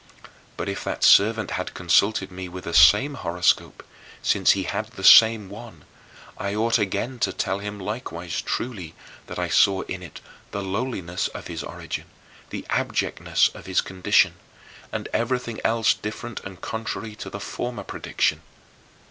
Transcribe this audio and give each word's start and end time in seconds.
But 0.57 0.67
if 0.67 0.83
that 0.83 1.03
servant 1.03 1.51
had 1.51 1.75
consulted 1.75 2.31
me 2.31 2.49
with 2.49 2.63
the 2.63 2.73
same 2.73 3.13
horoscope, 3.13 3.83
since 4.23 4.53
he 4.53 4.63
had 4.63 4.87
the 4.87 5.03
same 5.03 5.47
one, 5.47 5.85
I 6.39 6.55
ought 6.55 6.79
again 6.79 7.19
to 7.19 7.31
tell 7.31 7.59
him 7.59 7.79
likewise 7.79 8.41
truly 8.41 8.95
that 9.27 9.37
I 9.37 9.47
saw 9.47 9.81
in 9.81 10.01
it 10.01 10.19
the 10.49 10.63
lowliness 10.63 11.27
of 11.27 11.45
his 11.45 11.61
origin, 11.61 12.05
the 12.49 12.65
abjectness 12.71 13.49
of 13.49 13.67
his 13.67 13.79
condition, 13.81 14.37
and 14.91 15.07
everything 15.13 15.61
else 15.63 15.93
different 15.93 16.39
and 16.39 16.59
contrary 16.61 17.13
to 17.17 17.29
the 17.29 17.39
former 17.39 17.83
prediction. 17.83 18.41